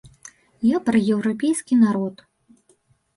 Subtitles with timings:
[0.75, 2.15] Я пра еўрапейскі народ.